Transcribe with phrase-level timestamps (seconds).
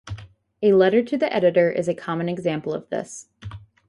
[0.63, 3.27] A letter to the editor is a common example of this.